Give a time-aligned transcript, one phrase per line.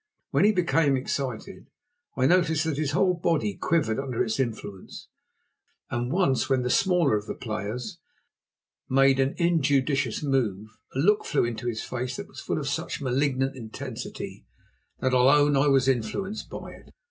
[0.31, 1.67] When he became excited
[2.17, 5.09] I noticed that his whole body quivered under its influence,
[5.91, 7.99] and once when the smaller of the players
[8.89, 12.99] made an injudicious move a look flew into his face that was full of such
[12.99, 14.47] malignant intensity
[15.01, 16.93] that I'll own I was influenced by it.